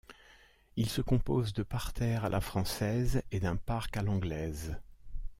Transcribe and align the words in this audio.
Il 0.77 0.89
se 0.89 1.01
compose 1.01 1.53
de 1.53 1.61
parterres 1.61 2.25
à 2.25 2.29
la 2.29 2.41
française 2.41 3.21
et 3.31 3.39
d'un 3.39 3.55
parc 3.55 3.97
à 3.97 4.01
l'anglaise. 4.01 4.75